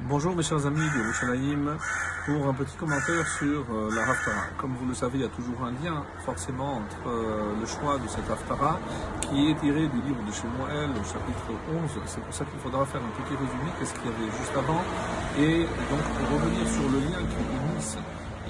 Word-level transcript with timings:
Bonjour 0.00 0.34
mes 0.34 0.42
chers 0.42 0.66
amis 0.66 0.90
de 0.90 0.98
Yerushalayim 0.98 1.78
pour 2.26 2.48
un 2.48 2.52
petit 2.52 2.76
commentaire 2.76 3.26
sur 3.38 3.64
euh, 3.70 3.94
la 3.94 4.02
Haftara. 4.02 4.48
Comme 4.58 4.74
vous 4.74 4.88
le 4.88 4.94
savez, 4.94 5.18
il 5.18 5.20
y 5.20 5.24
a 5.24 5.28
toujours 5.28 5.62
un 5.64 5.70
lien 5.70 6.04
forcément 6.24 6.78
entre 6.78 7.08
euh, 7.08 7.54
le 7.60 7.64
choix 7.64 7.96
de 7.98 8.08
cette 8.08 8.28
Haftara 8.28 8.80
qui 9.20 9.50
est 9.50 9.54
tiré 9.60 9.86
du 9.86 10.02
livre 10.02 10.20
de 10.26 10.32
Shemuel 10.32 10.90
au 10.90 11.04
chapitre 11.04 11.46
11. 11.70 11.90
C'est 12.06 12.20
pour 12.20 12.34
ça 12.34 12.44
qu'il 12.44 12.58
faudra 12.58 12.84
faire 12.84 13.00
un 13.00 13.22
petit 13.22 13.34
résumé 13.34 13.70
de 13.80 13.84
ce 13.84 13.94
qu'il 13.94 14.10
y 14.10 14.14
avait 14.14 14.36
juste 14.36 14.52
avant 14.56 14.82
et 15.38 15.62
donc 15.62 16.02
pour 16.18 16.40
revenir 16.40 16.66
sur 16.66 16.90
le 16.90 16.98
lien 16.98 17.22
qui 17.30 17.72
unisse 17.72 17.96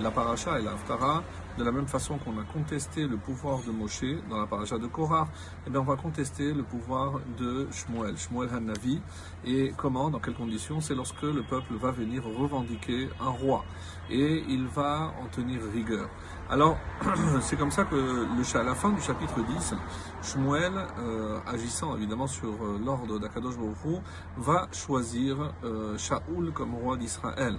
la 0.02 0.11
paracha 0.11 0.58
et 0.58 0.62
la 0.62 0.72
Haftara, 0.72 1.22
de 1.59 1.64
la 1.64 1.73
même 1.73 1.86
façon 1.86 2.18
qu'on 2.18 2.39
a 2.39 2.45
contesté 2.45 3.07
le 3.07 3.16
pouvoir 3.16 3.61
de 3.66 3.71
Moshe 3.71 4.04
dans 4.29 4.39
la 4.39 4.46
paracha 4.46 4.79
de 4.79 4.86
Korah, 4.86 5.29
eh 5.66 5.71
bien 5.71 5.80
on 5.80 5.84
va 5.84 5.96
contester 5.96 6.53
le 6.53 6.62
pouvoir 6.62 7.21
de 7.39 7.68
Shmuel, 7.71 8.16
Shmuel 8.16 8.50
Hanavi. 8.54 9.00
Et 9.45 9.72
comment, 9.77 10.11
dans 10.11 10.18
quelles 10.18 10.35
conditions? 10.35 10.80
C'est 10.80 10.95
lorsque 10.95 11.22
le 11.22 11.43
peuple 11.43 11.75
va 11.75 11.90
venir 11.90 12.25
revendiquer 12.25 13.09
un 13.21 13.31
roi 13.31 13.64
et 14.11 14.45
il 14.48 14.67
va 14.67 15.12
en 15.22 15.26
tenir 15.29 15.61
rigueur. 15.72 16.09
Alors, 16.50 16.76
c'est 17.40 17.57
comme 17.57 17.71
ça 17.71 17.84
que 17.84 17.95
le, 17.95 18.59
à 18.59 18.62
la 18.62 18.75
fin 18.75 18.90
du 18.90 19.00
chapitre 19.00 19.40
10, 19.43 19.75
Shmuel, 20.23 20.73
euh, 20.98 21.39
agissant 21.46 21.96
évidemment 21.96 22.26
sur 22.26 22.53
euh, 22.53 22.79
l'ordre 22.84 23.18
d'Akadosh 23.18 23.57
Baruch 23.57 24.03
va 24.36 24.68
choisir 24.73 25.53
euh, 25.64 25.96
Shaoul 25.96 26.53
comme 26.53 26.75
roi 26.75 26.96
d'Israël. 26.96 27.57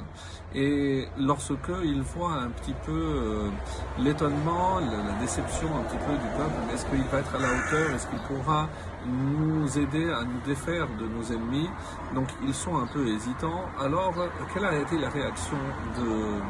Et 0.53 1.07
lorsque 1.17 1.71
il 1.83 2.01
voit 2.01 2.33
un 2.33 2.49
petit 2.49 2.75
peu 2.85 2.91
euh, 2.91 3.49
l'étonnement, 3.99 4.79
la, 4.79 5.13
déception 5.19 5.67
un 5.75 5.83
petit 5.83 5.97
peu 5.97 6.13
du 6.13 6.29
peuple, 6.37 6.73
est-ce 6.73 6.85
qu'il 6.85 7.03
va 7.03 7.19
être 7.19 7.35
à 7.35 7.39
la 7.39 7.47
hauteur, 7.47 7.95
est-ce 7.95 8.07
qu'il 8.07 8.19
pourra 8.19 8.69
nous 9.07 9.77
aider 9.77 10.11
à 10.11 10.23
nous 10.23 10.39
défaire 10.45 10.87
de 10.99 11.07
nos 11.07 11.23
ennemis? 11.23 11.69
Donc 12.13 12.27
ils 12.43 12.53
sont 12.53 12.77
un 12.77 12.87
peu 12.87 13.07
hésitants. 13.07 13.65
Alors, 13.79 14.13
quelle 14.53 14.65
a 14.65 14.77
été 14.77 14.97
la 14.97 15.09
réaction 15.09 15.57
de 15.97 16.41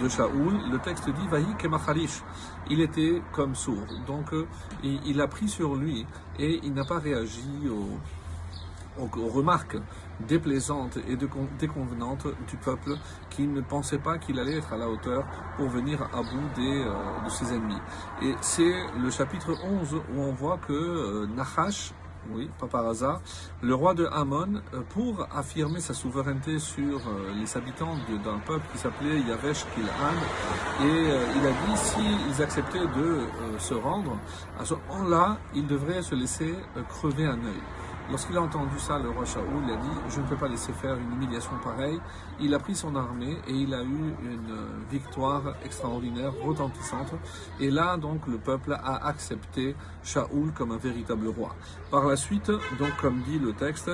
de 0.00 0.08
Shaoul, 0.08 0.58
le 0.70 0.78
texte 0.78 1.08
dit 1.08 1.26
Vahi 1.28 1.46
kemachalish. 1.58 2.22
Il 2.70 2.80
était 2.80 3.22
comme 3.32 3.54
sourd. 3.54 3.86
Donc 4.06 4.32
euh, 4.32 4.46
il, 4.82 5.20
a 5.20 5.28
pris 5.28 5.48
sur 5.48 5.76
lui 5.76 6.06
et 6.38 6.60
il 6.62 6.74
n'a 6.74 6.84
pas 6.84 6.98
réagi 6.98 7.68
aux, 8.98 9.28
remarques 9.28 9.76
déplaisantes 10.20 10.98
et 11.08 11.16
déconvenantes 11.16 12.26
du 12.48 12.56
peuple 12.56 12.92
qui 13.30 13.46
ne 13.46 13.60
pensait 13.60 13.98
pas 13.98 14.18
qu'il 14.18 14.38
allait 14.38 14.58
être 14.58 14.72
à 14.72 14.76
la 14.76 14.88
hauteur 14.88 15.24
pour 15.56 15.68
venir 15.68 16.02
à 16.02 16.22
bout 16.22 16.60
euh, 16.60 17.24
de 17.24 17.30
ses 17.30 17.52
ennemis. 17.52 17.80
Et 18.22 18.34
c'est 18.40 18.74
le 19.02 19.10
chapitre 19.10 19.54
11 19.64 19.94
où 19.94 20.20
on 20.20 20.32
voit 20.32 20.58
que 20.58 20.72
euh, 20.72 21.26
Nahash, 21.26 21.92
oui, 22.30 22.48
pas 22.58 22.66
par 22.66 22.86
hasard, 22.86 23.20
le 23.60 23.74
roi 23.74 23.94
de 23.94 24.06
Hamon, 24.06 24.62
euh, 24.72 24.80
pour 24.90 25.26
affirmer 25.34 25.80
sa 25.80 25.92
souveraineté 25.92 26.58
sur 26.58 26.98
euh, 26.98 27.32
les 27.38 27.56
habitants 27.56 27.96
d'un 28.24 28.38
peuple 28.38 28.64
qui 28.72 28.78
s'appelait 28.78 29.20
Yavesh 29.20 29.66
Kilhan, 29.74 30.86
et 30.86 31.06
il 31.36 31.46
a 31.46 31.50
dit 31.50 31.76
s'ils 31.76 32.42
acceptaient 32.42 32.86
de 32.86 33.20
se 33.58 33.74
rendre, 33.74 34.18
à 34.58 34.64
ce 34.64 34.74
moment-là, 34.74 35.38
ils 35.54 35.66
devraient 35.66 36.02
se 36.02 36.14
laisser 36.14 36.54
crever 36.88 37.26
un 37.26 37.38
œil. 37.44 37.62
Lorsqu'il 38.10 38.36
a 38.36 38.42
entendu 38.42 38.78
ça, 38.78 38.98
le 38.98 39.08
roi 39.08 39.24
Shaoul 39.24 39.64
a 39.70 39.76
dit 39.76 39.88
Je 40.10 40.20
ne 40.20 40.26
peux 40.26 40.36
pas 40.36 40.48
laisser 40.48 40.72
faire 40.72 40.94
une 40.96 41.12
humiliation 41.12 41.52
pareille. 41.62 41.98
Il 42.38 42.52
a 42.52 42.58
pris 42.58 42.74
son 42.74 42.94
armée 42.96 43.38
et 43.48 43.52
il 43.52 43.72
a 43.72 43.82
eu 43.82 44.14
une 44.22 44.56
victoire 44.90 45.54
extraordinaire, 45.64 46.32
retentissante. 46.42 47.12
Et 47.60 47.70
là, 47.70 47.96
donc, 47.96 48.26
le 48.26 48.36
peuple 48.36 48.72
a 48.74 49.06
accepté 49.06 49.74
Shaoul 50.02 50.52
comme 50.52 50.72
un 50.72 50.76
véritable 50.76 51.28
roi. 51.28 51.54
Par 51.90 52.06
la 52.06 52.16
suite, 52.16 52.50
donc, 52.78 52.94
comme 53.00 53.22
dit 53.22 53.38
le 53.38 53.54
texte, 53.54 53.90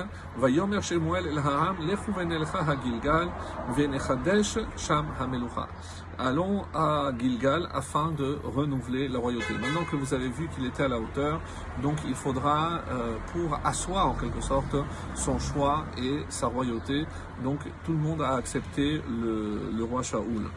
allons 6.19 6.63
à 6.73 7.11
Gilgal 7.17 7.67
afin 7.73 8.11
de 8.11 8.37
renouveler 8.43 9.07
la 9.07 9.19
royauté. 9.19 9.53
Maintenant 9.53 9.83
que 9.89 9.95
vous 9.95 10.13
avez 10.13 10.29
vu 10.29 10.47
qu'il 10.49 10.65
était 10.65 10.83
à 10.83 10.87
la 10.87 10.99
hauteur, 10.99 11.41
donc 11.81 11.97
il 12.07 12.15
faudra, 12.15 12.81
euh, 12.89 13.15
pour 13.31 13.59
asseoir 13.63 14.07
en 14.07 14.13
quelque 14.13 14.41
sorte 14.41 14.75
son 15.15 15.39
choix 15.39 15.85
et 15.97 16.19
sa 16.29 16.47
royauté, 16.47 17.05
donc 17.43 17.59
tout 17.85 17.91
le 17.91 17.97
monde 17.97 18.21
a 18.21 18.35
accepté 18.35 19.01
le, 19.09 19.83
roi 19.83 20.03
Shaoul. 20.03 20.49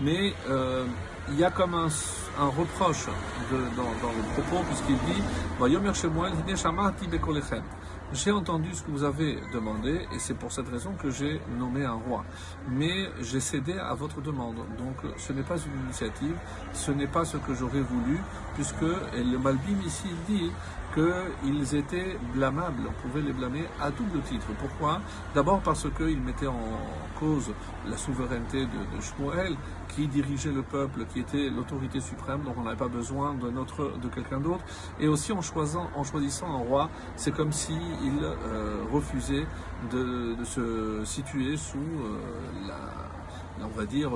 Mais 0.00 0.32
euh, 0.48 0.84
il 1.30 1.38
y 1.38 1.44
a 1.44 1.50
comme 1.50 1.74
un, 1.74 1.88
reproche 2.38 3.06
dans, 3.76 3.82
le 3.82 4.42
propos, 4.42 4.64
puisqu'il 4.68 4.96
dit 4.98 5.22
j'ai 8.12 8.32
entendu 8.32 8.72
ce 8.72 8.82
que 8.82 8.90
vous 8.90 9.04
avez 9.04 9.38
demandé 9.52 10.06
et 10.14 10.18
c'est 10.18 10.32
pour 10.34 10.50
cette 10.50 10.68
raison 10.68 10.92
que 10.92 11.10
j'ai 11.10 11.40
nommé 11.58 11.84
un 11.84 11.92
roi. 12.08 12.24
Mais 12.70 13.10
j'ai 13.20 13.40
cédé 13.40 13.74
à 13.74 13.92
votre 13.92 14.22
demande. 14.22 14.56
Donc 14.78 14.96
ce 15.18 15.32
n'est 15.34 15.42
pas 15.42 15.56
une 15.56 15.84
initiative, 15.84 16.34
ce 16.72 16.90
n'est 16.90 17.06
pas 17.06 17.26
ce 17.26 17.36
que 17.36 17.54
j'aurais 17.54 17.80
voulu, 17.80 18.18
puisque 18.54 18.80
le 18.80 19.36
Malbim 19.36 19.80
ici 19.84 20.08
dit 20.26 20.50
qu'ils 20.94 21.74
étaient 21.74 22.18
blâmables, 22.34 22.82
on 22.88 23.08
pouvait 23.08 23.20
les 23.20 23.32
blâmer 23.32 23.66
à 23.80 23.90
double 23.90 24.20
titre. 24.22 24.46
Pourquoi? 24.58 25.00
D'abord 25.34 25.60
parce 25.60 25.86
qu'ils 25.96 26.20
mettaient 26.20 26.46
en 26.46 26.80
cause 27.20 27.52
la 27.86 27.96
souveraineté 27.98 28.62
de, 28.62 28.96
de 28.96 29.02
Shmuel, 29.02 29.54
qui 29.88 30.06
dirigeait 30.06 30.52
le 30.52 30.62
peuple, 30.62 31.04
qui 31.12 31.20
était 31.20 31.50
l'autorité 31.50 32.00
suprême, 32.00 32.42
donc 32.42 32.54
on 32.58 32.62
n'avait 32.62 32.76
pas 32.76 32.88
besoin 32.88 33.34
de, 33.34 34.08
quelqu'un 34.08 34.40
d'autre. 34.40 34.64
Et 35.00 35.08
aussi 35.08 35.32
en 35.32 35.42
choisissant, 35.42 36.50
un 36.50 36.58
roi, 36.58 36.90
c'est 37.16 37.32
comme 37.32 37.52
s'il 37.52 37.78
euh, 38.22 38.76
refusait 38.92 39.46
de, 39.90 40.36
se 40.44 41.02
situer 41.04 41.56
sous 41.56 41.78
euh, 41.78 42.18
la, 42.66 43.64
on 43.64 43.78
va 43.78 43.86
dire, 43.86 44.10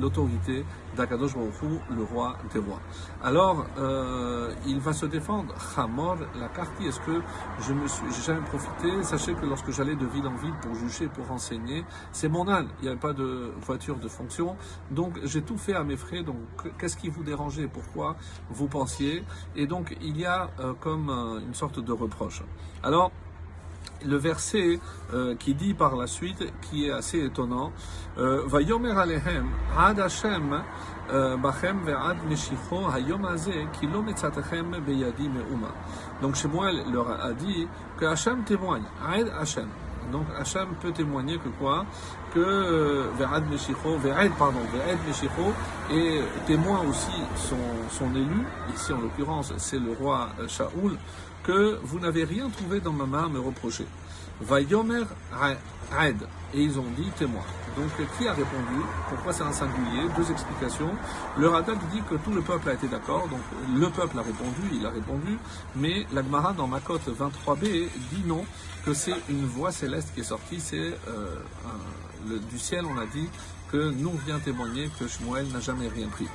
l'autorité 0.00 0.64
d'Akadosh 0.96 1.34
Baruch 1.34 1.54
le 1.90 2.04
roi 2.04 2.36
des 2.52 2.58
rois. 2.58 2.80
Alors, 3.22 3.66
euh, 3.78 4.52
il 4.66 4.80
va 4.80 4.92
se 4.92 5.06
défendre. 5.06 5.54
Hamor, 5.76 6.16
la 6.38 6.48
carte, 6.48 6.72
est-ce 6.80 7.00
que 7.00 7.20
je 7.60 7.72
me 7.72 7.86
suis, 7.88 8.04
jamais 8.24 8.40
profité? 8.42 9.02
Sachez 9.02 9.34
que 9.34 9.46
lorsque 9.46 9.70
j'allais 9.70 9.96
de 9.96 10.06
ville 10.06 10.26
en 10.26 10.36
ville 10.36 10.54
pour 10.62 10.74
juger, 10.74 11.08
pour 11.08 11.30
enseigner, 11.30 11.84
c'est 12.12 12.28
mon 12.28 12.48
âne. 12.48 12.68
Il 12.78 12.82
n'y 12.82 12.88
avait 12.88 12.98
pas 12.98 13.12
de 13.12 13.52
voiture 13.60 13.96
de 13.96 14.08
fonction. 14.08 14.56
Donc, 14.90 15.18
j'ai 15.24 15.42
tout 15.42 15.58
fait 15.58 15.74
à 15.74 15.84
mes 15.84 15.96
frais. 15.96 16.22
Donc, 16.22 16.36
qu'est-ce 16.78 16.96
qui 16.96 17.08
vous 17.08 17.22
dérangeait? 17.22 17.68
Pourquoi 17.68 18.16
vous 18.50 18.68
pensiez? 18.68 19.24
Et 19.56 19.66
donc, 19.66 19.96
il 20.00 20.18
y 20.18 20.24
a 20.24 20.50
euh, 20.60 20.74
comme 20.80 21.10
euh, 21.10 21.40
une 21.40 21.54
sorte 21.54 21.80
de 21.80 21.92
reproche. 21.92 22.42
Alors, 22.82 23.10
le 24.06 24.16
verset 24.16 24.80
euh, 25.12 25.34
qui 25.36 25.54
dit 25.54 25.74
par 25.74 25.96
la 25.96 26.06
suite, 26.06 26.44
qui 26.62 26.86
est 26.86 26.92
assez 26.92 27.24
étonnant, 27.24 27.72
euh, 28.18 28.46
ad 29.76 30.00
Hashem 30.00 30.62
euh, 31.12 31.36
hayom 32.94 33.26
metzatechem 34.04 34.76
beyadi 34.86 35.28
me'uma. 35.28 35.72
Donc 36.22 36.36
Shemuel 36.36 36.84
leur 36.92 37.10
a 37.10 37.32
dit 37.32 37.66
que 37.98 38.06
Hashem 38.06 38.44
témoigne, 38.44 38.84
ad 39.06 39.30
Hashem. 39.40 39.68
Donc 40.12 40.26
Hashem 40.38 40.68
peut 40.80 40.92
témoigner 40.92 41.38
que 41.38 41.48
quoi? 41.58 41.84
Que 42.34 43.08
Ve'ad 43.18 43.48
Meshicho, 43.50 43.96
Ve'ed, 43.98 44.32
pardon, 44.38 44.60
Ve'ed 44.72 44.98
Meshicho 45.06 45.52
est 45.90 46.46
témoin 46.46 46.80
aussi 46.88 47.22
son, 47.36 47.56
son 47.90 48.14
élu, 48.14 48.44
ici 48.74 48.92
en 48.92 49.00
l'occurrence 49.00 49.54
c'est 49.56 49.78
le 49.78 49.92
roi 49.92 50.28
Shaoul, 50.46 50.98
que 51.44 51.78
vous 51.82 52.00
n'avez 52.00 52.24
rien 52.24 52.48
trouvé 52.50 52.80
dans 52.80 52.92
ma 52.92 53.06
main 53.06 53.26
à 53.26 53.28
me 53.28 53.40
reprocher. 53.40 53.86
Vayomer 54.40 55.04
Aed. 56.00 56.26
Et 56.54 56.62
ils 56.62 56.78
ont 56.78 56.86
dit 56.96 57.10
témoin. 57.18 57.42
Donc 57.76 57.90
qui 58.16 58.28
a 58.28 58.32
répondu? 58.32 58.80
Pourquoi 59.08 59.32
c'est 59.32 59.42
un 59.42 59.52
singulier? 59.52 60.08
Deux 60.16 60.30
explications. 60.30 60.90
Le 61.36 61.48
Radak 61.48 61.78
dit 61.90 62.00
que 62.08 62.14
tout 62.14 62.30
le 62.30 62.42
peuple 62.42 62.70
a 62.70 62.74
été 62.74 62.86
d'accord, 62.86 63.26
donc 63.28 63.40
le 63.76 63.90
peuple 63.90 64.18
a 64.18 64.22
répondu, 64.22 64.60
il 64.72 64.86
a 64.86 64.90
répondu, 64.90 65.38
mais 65.74 66.06
l'Agmara 66.12 66.52
dans 66.52 66.68
Makot 66.68 66.98
23b 66.98 67.88
dit 68.12 68.22
non, 68.26 68.44
que 68.84 68.94
c'est 68.94 69.16
une 69.28 69.44
voix 69.46 69.72
céleste 69.72 70.12
qui 70.14 70.20
est 70.20 70.24
sortie, 70.24 70.60
c'est 70.60 70.94
euh, 71.08 72.38
du 72.48 72.58
ciel 72.58 72.84
on 72.86 72.98
a 72.98 73.06
dit 73.06 73.28
que 73.72 73.90
nous 73.90 74.12
vient 74.24 74.38
témoigner 74.38 74.88
que 74.98 75.08
Shmuel 75.08 75.48
n'a 75.48 75.60
jamais 75.60 75.88
rien 75.88 76.06
pris. 76.06 76.28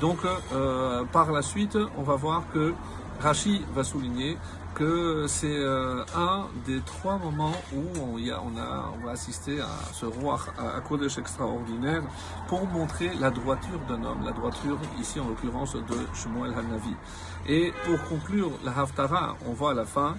Donc 0.00 0.18
euh, 0.52 1.04
par 1.04 1.32
la 1.32 1.40
suite, 1.40 1.78
on 1.96 2.02
va 2.02 2.16
voir 2.16 2.42
que 2.52 2.74
Rashi 3.20 3.64
va 3.74 3.84
souligner 3.84 4.36
que 4.74 5.26
c'est 5.28 5.56
euh, 5.56 6.04
un 6.14 6.46
des 6.66 6.80
trois 6.80 7.18
moments 7.18 7.54
où 7.74 7.82
on, 8.00 8.16
a, 8.58 8.92
va 9.04 9.10
assister 9.10 9.60
à 9.60 9.68
ce 9.92 10.06
roi 10.06 10.38
à 10.58 10.80
Kodesh 10.80 11.18
extraordinaire 11.18 12.02
pour 12.48 12.66
montrer 12.66 13.10
la 13.20 13.30
droiture 13.30 13.78
d'un 13.88 14.02
homme, 14.04 14.24
la 14.24 14.32
droiture 14.32 14.78
ici 15.00 15.20
en 15.20 15.28
l'occurrence 15.28 15.74
de 15.74 15.96
Shmuel 16.14 16.52
Hanavi. 16.52 16.94
Et 17.46 17.72
pour 17.84 18.02
conclure 18.08 18.50
la 18.64 18.78
Haftara, 18.78 19.36
on 19.46 19.52
voit 19.52 19.72
à 19.72 19.74
la 19.74 19.84
fin, 19.84 20.16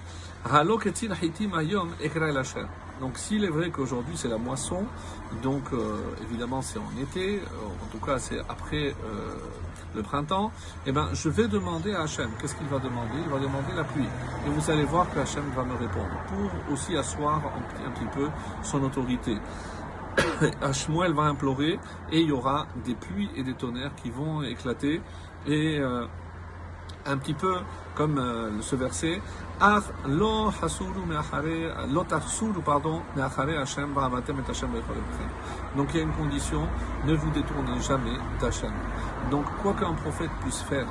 Donc 3.02 3.18
s'il 3.18 3.44
est 3.44 3.50
vrai 3.50 3.70
qu'aujourd'hui 3.70 4.16
c'est 4.16 4.28
la 4.28 4.38
moisson, 4.38 4.86
donc 5.42 5.64
euh, 5.74 5.98
évidemment 6.24 6.62
c'est 6.62 6.80
en 6.80 7.02
été, 7.02 7.38
euh, 7.38 7.84
en 7.84 7.88
tout 7.92 8.06
cas 8.06 8.20
c'est 8.20 8.40
après 8.50 8.94
le 9.96 10.02
printemps, 10.02 10.52
eh 10.86 10.92
ben, 10.92 11.10
je 11.14 11.30
vais 11.30 11.48
demander 11.48 11.94
à 11.94 12.02
Hachem. 12.02 12.30
Qu'est-ce 12.40 12.56
qu'il 12.56 12.68
va 12.68 12.80
demander? 12.80 13.18
Il 13.26 13.32
va 13.32 13.40
demander 13.40 13.74
la 13.76 13.84
pluie. 13.84 14.08
Et 14.46 14.50
vous 14.50 14.72
allez 14.72 14.84
voir 14.84 15.10
que 15.10 15.20
Hachem 15.20 15.44
va 15.56 15.64
me 15.64 15.74
répondre 15.74 16.10
pour 16.28 16.74
aussi 16.74 16.98
asseoir 16.98 17.42
un, 17.56 17.92
petit 17.92 18.06
peu 18.14 18.28
son 18.62 18.84
autorité. 18.84 19.38
Hashmuel 20.62 21.14
va 21.14 21.24
implorer 21.24 21.80
et 22.12 22.20
il 22.20 22.28
y 22.28 22.32
aura 22.32 22.68
des 22.84 22.94
pluies 22.94 23.30
et 23.36 23.44
des 23.44 23.54
tonnerres 23.54 23.96
qui 23.96 24.10
vont 24.10 24.44
éclater 24.44 25.02
et 25.48 25.80
euh, 25.80 26.06
un 27.06 27.18
petit 27.18 27.34
peu 27.34 27.56
comme 27.96 28.18
euh, 28.18 28.62
ce 28.62 28.76
verset 28.76 29.22
lo 30.08 30.52
donc 35.76 35.88
il 35.94 35.98
y 35.98 36.00
a 36.00 36.04
une 36.04 36.12
condition 36.14 36.68
ne 37.06 37.14
vous 37.16 37.30
détournez 37.32 37.80
jamais 37.82 38.18
d'Hachem 38.42 38.72
donc 39.32 39.46
quoi 39.62 39.74
qu'un 39.74 39.94
prophète 39.94 40.32
puisse 40.42 40.62
faire 40.64 40.88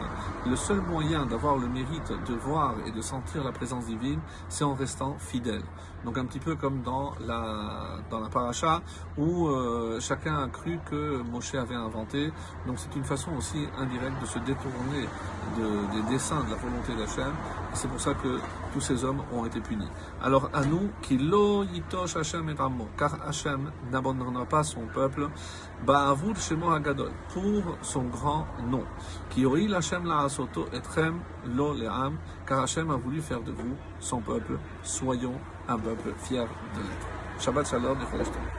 le 0.47 0.57
seul 0.57 0.81
moyen 0.81 1.27
d'avoir 1.27 1.57
le 1.57 1.69
mérite 1.69 2.13
de 2.29 2.35
voir 2.35 2.75
et 2.87 2.91
de 2.91 3.01
sentir 3.03 3.45
la 3.45 3.53
présence 3.53 3.87
divine 3.87 4.21
c'est 4.49 4.65
en 4.65 4.75
restant 4.75 5.17
fidèle. 5.19 5.63
Donc 6.05 6.19
un 6.19 6.25
petit 6.25 6.41
peu 6.41 6.57
comme 6.57 6.83
dans 6.83 7.13
la 7.25 7.99
dans 8.11 8.19
la 8.19 8.29
paracha 8.29 8.81
où 9.17 9.47
euh, 9.49 10.01
chacun 10.01 10.37
a 10.43 10.49
cru 10.49 10.81
que 10.91 11.23
Moshe 11.23 11.55
avait 11.55 11.77
inventé. 11.77 12.33
Donc 12.67 12.77
c'est 12.81 12.97
une 12.97 13.05
façon 13.05 13.31
aussi 13.39 13.69
indirecte 13.79 14.21
de 14.21 14.27
se 14.27 14.39
détourner 14.41 15.05
de- 15.57 15.93
des 15.95 16.02
desseins 16.11 16.43
de 16.45 16.51
la 16.51 16.57
volonté 16.57 16.95
d'Hachem 16.95 17.33
c'est 17.75 17.89
pour 17.89 18.01
ça 18.01 18.15
que 18.15 18.39
tous 18.73 18.81
ces 18.81 19.05
hommes 19.05 19.23
ont 19.33 19.47
été 19.47 19.61
punis. 19.61 19.89
Alors 20.23 20.51
à 20.53 20.65
nous, 20.65 20.91
qui 21.01 21.17
lo 21.17 21.65
yitosh 21.65 22.17
Hachem 22.17 22.49
et 22.51 22.53
Ramo, 22.53 22.89
car 22.99 23.17
Hachem 23.27 23.71
n'abandonnera 23.91 24.45
pas 24.45 24.63
son 24.63 24.87
peuple, 24.93 25.29
ba'avur 25.87 26.37
shemo 26.37 26.71
hagadol, 26.71 27.11
pour 27.33 27.79
son 27.83 28.05
grand 28.05 28.47
nom. 28.69 28.85
Qui 29.31 29.47
oil 29.47 29.75
Hachem 29.75 30.05
la 30.05 30.25
asoto 30.25 30.67
etrem 30.73 31.21
lo 31.47 31.75
le'am, 31.75 32.19
car 32.47 32.63
Hachem 32.63 32.91
a 32.91 32.97
voulu 32.97 33.21
faire 33.21 33.41
de 33.41 33.53
vous 33.53 33.77
son 34.01 34.21
peuple. 34.21 34.59
Soyons 34.83 35.41
un 35.69 35.79
peuple 35.79 36.13
fier 36.19 36.47
de 36.75 36.81
l'être. 36.81 37.07
Shabbat 37.39 37.67
shalom 37.67 37.99
et. 37.99 38.43